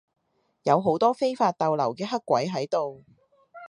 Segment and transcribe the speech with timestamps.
[0.63, 3.03] 有好多非法逗留嘅黑鬼喺度